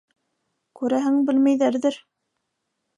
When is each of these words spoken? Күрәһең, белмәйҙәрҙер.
Күрәһең, 0.79 1.21
белмәйҙәрҙер. 1.29 2.03